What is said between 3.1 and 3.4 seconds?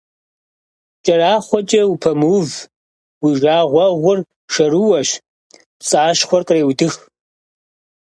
уи